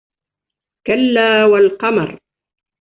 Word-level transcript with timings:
كَلَّا 0.87 1.45
وَالْقَمَرِ 1.45 2.19